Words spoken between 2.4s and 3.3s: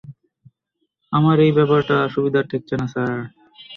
ঠেকছে না, স্যার।